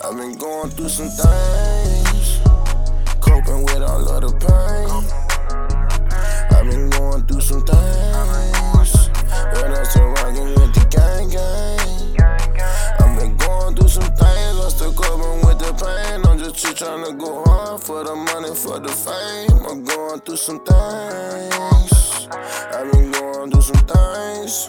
I've 0.00 0.16
been 0.16 0.38
going 0.38 0.70
through 0.70 0.88
some 0.88 1.08
things, 1.08 2.38
coping 3.20 3.64
with 3.64 3.82
all 3.82 4.08
of 4.08 4.22
the 4.22 4.32
pain. 4.40 5.27
For 17.88 18.04
the 18.04 18.14
money, 18.14 18.54
for 18.54 18.78
the 18.78 18.92
fame. 18.92 19.64
I'm 19.64 19.82
going 19.82 20.20
through 20.20 20.36
some 20.36 20.60
things. 20.60 22.28
I've 22.76 22.92
been 22.92 23.10
going 23.12 23.50
through 23.50 23.62
some 23.62 23.82
things. 23.88 24.68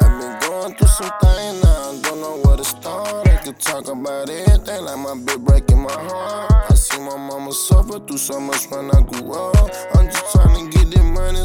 I've 0.00 0.14
been 0.18 0.34
going 0.40 0.74
through 0.74 0.88
some 0.88 1.12
things 1.20 1.62
now, 1.62 1.90
I 1.90 2.00
don't 2.00 2.20
know 2.22 2.40
where 2.44 2.56
to 2.56 2.64
start. 2.64 3.28
I 3.28 3.36
can 3.44 3.54
talk 3.56 3.88
about 3.88 4.30
everything 4.30 4.84
like 4.86 5.00
my 5.04 5.12
bitch 5.20 5.44
breaking 5.44 5.82
my 5.82 5.92
heart. 5.92 6.70
I 6.70 6.74
see 6.74 6.98
my 6.98 7.18
mama 7.18 7.52
suffer 7.52 7.98
through 7.98 8.16
so 8.16 8.40
much 8.40 8.70
when 8.70 8.90
I 8.90 9.02
grew 9.02 9.34
up. 9.34 9.70
I'm 9.92 10.06
just 10.06 10.32
trying 10.32 10.70
to 10.70 10.78
get 10.78 10.90
the 10.96 11.02
money 11.02 11.41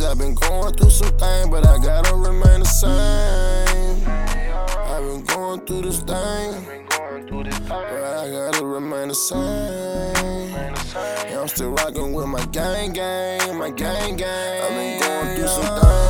change. 0.00 0.10
I've 0.10 0.18
been 0.18 0.34
going 0.34 0.74
through 0.74 0.90
some 0.90 1.16
things, 1.16 1.48
but 1.48 1.66
I 1.66 1.78
gotta 1.78 2.14
remain 2.14 2.60
the 2.60 2.66
same. 2.66 4.08
I've 4.08 5.02
been 5.02 5.24
going 5.24 5.60
through 5.66 5.82
this 5.82 6.00
thing. 6.00 6.66
But 7.30 8.04
I 8.04 8.30
gotta 8.30 8.64
remain 8.64 9.08
the 9.08 9.14
same. 9.14 10.50
Yeah, 10.50 11.40
I'm 11.40 11.48
still 11.48 11.70
rocking 11.70 12.12
with 12.12 12.26
my 12.26 12.44
gang 12.46 12.92
gang, 12.92 13.58
my 13.58 13.70
gang 13.70 14.16
gang. 14.16 14.62
I've 14.62 14.70
been 14.70 15.00
going 15.00 15.36
through 15.36 15.48
some 15.48 15.80
things, 15.80 16.09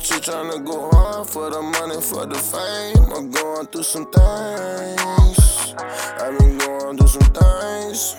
just 0.00 0.24
trying 0.24 0.50
to 0.52 0.58
go 0.60 0.90
hard 0.90 1.26
for 1.28 1.50
the 1.50 1.60
money, 1.60 2.00
for 2.00 2.26
the 2.26 2.38
fame. 2.38 3.04
I'm 3.12 3.30
going 3.30 3.66
through 3.66 3.82
some 3.82 4.06
things. 4.10 5.74
I've 6.20 6.38
been 6.38 6.58
going 6.58 6.96
through 6.96 7.08
some 7.08 7.30
things. 7.32 8.16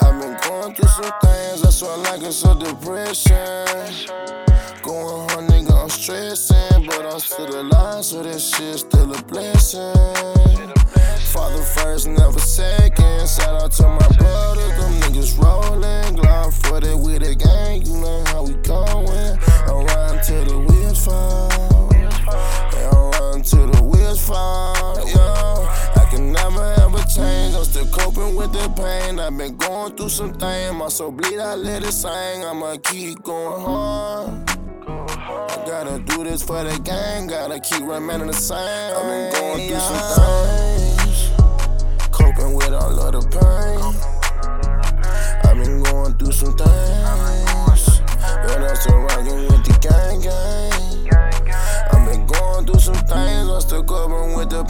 I've 0.00 0.20
been 0.20 0.36
going 0.48 0.74
through 0.74 0.88
some 0.88 1.12
things. 1.22 1.62
That's 1.62 1.82
why 1.82 1.88
I 1.88 1.96
like 2.10 2.22
it 2.22 2.32
so 2.32 2.54
depression. 2.58 3.66
Going 4.82 5.28
hard, 5.28 5.44
nigga, 5.50 5.82
I'm 5.82 5.90
stressing, 5.90 6.86
but 6.86 7.04
I'm 7.04 7.20
still 7.20 7.60
alive, 7.60 8.04
so 8.04 8.22
this 8.22 8.54
shit 8.54 8.78
still 8.78 9.12
a 9.12 9.22
blessing. 9.24 9.92
Father 11.32 11.62
first, 11.62 12.08
never 12.08 12.38
second. 12.38 13.28
Shout 13.28 13.62
out 13.62 13.72
to 13.72 13.88
my 13.88 14.08
brothers, 14.16 14.72
with 28.46 28.62
the 28.62 28.82
pain. 28.82 29.18
I've 29.18 29.36
been 29.36 29.56
going 29.56 29.96
through 29.96 30.08
some 30.08 30.32
things. 30.34 30.74
My 30.74 30.88
soul 30.88 31.10
bleed, 31.10 31.38
I 31.38 31.54
let 31.54 31.82
it 31.82 31.92
sing. 31.92 32.44
I'ma 32.44 32.76
keep 32.82 33.22
going 33.22 33.60
hard. 33.60 34.50
I 34.88 35.64
gotta 35.66 35.98
do 35.98 36.24
this 36.24 36.42
for 36.42 36.62
the 36.62 36.78
gang, 36.80 37.26
gotta 37.26 37.58
keep 37.60 37.82
remaining 37.82 38.28
the 38.28 38.32
same. 38.32 38.58
I've 38.58 39.02
been 39.02 39.32
going 39.32 39.68
through 39.68 39.80
some 39.80 39.96
things, 39.96 40.25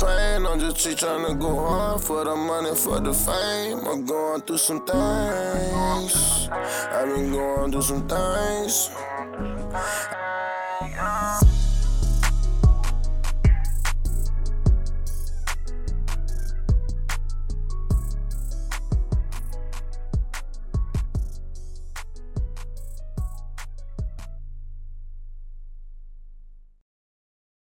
I'm 0.02 0.60
just 0.60 0.98
trying 0.98 1.26
to 1.26 1.34
go 1.34 1.54
hard 1.56 2.02
for 2.02 2.24
the 2.24 2.36
money, 2.36 2.74
for 2.74 3.00
the 3.00 3.14
fame. 3.14 3.78
I'm 3.86 4.04
going 4.04 4.42
through 4.42 4.58
some 4.58 4.84
things. 4.84 6.48
I've 6.50 7.08
been 7.14 7.32
going 7.32 7.72
through 7.72 7.82
some 7.82 8.08
things. 8.08 8.90